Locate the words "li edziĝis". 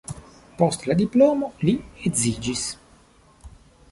1.69-2.65